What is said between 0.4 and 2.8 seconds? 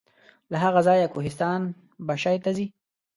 له هغه ځایه کوهستان بشای ته ځي.